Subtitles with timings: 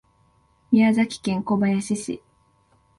[0.71, 2.23] 宮崎県小林市